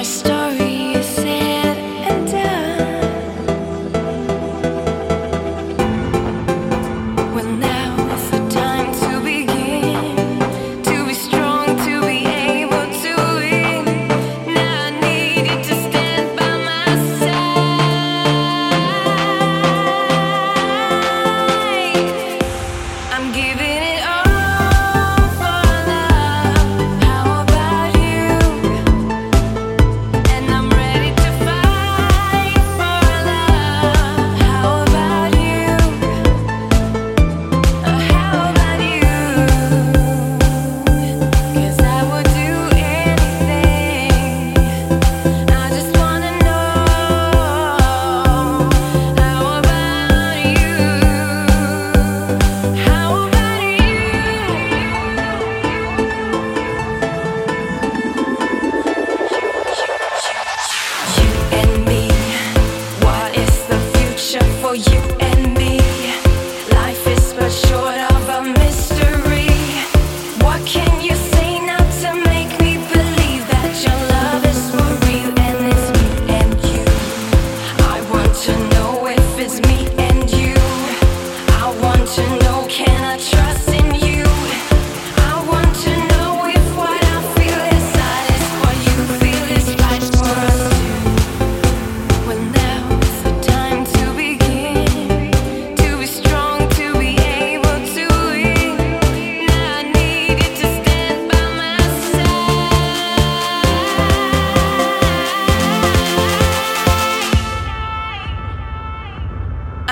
[0.00, 0.59] my story.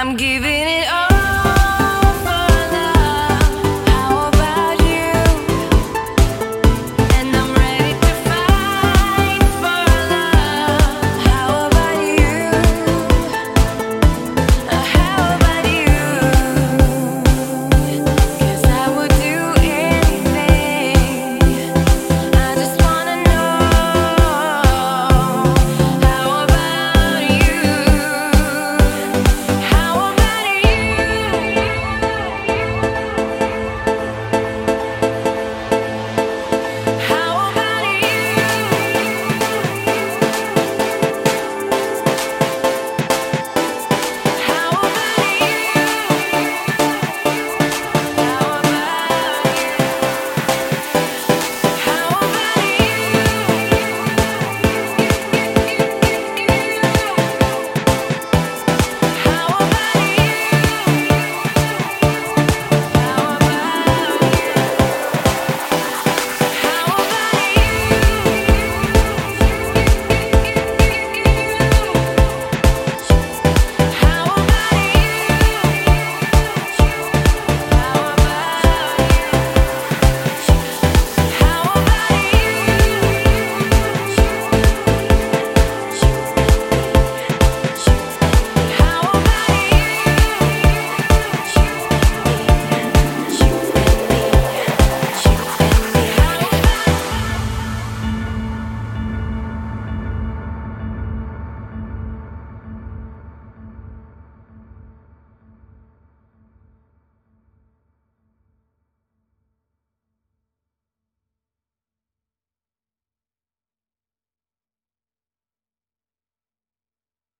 [0.00, 1.07] I'm giving it